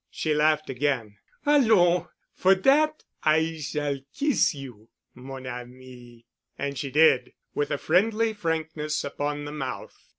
[0.09, 1.17] She laughed again.
[1.45, 2.07] "Allons!
[2.33, 6.25] For dat—I shall kees you, mon ami."
[6.57, 10.09] And she did, with a friendly frankness, upon the mouth.